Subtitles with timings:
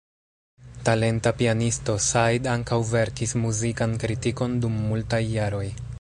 [0.87, 5.67] Talenta pianisto, Said ankaŭ verkis muzikan kritikon dum multaj jaroj.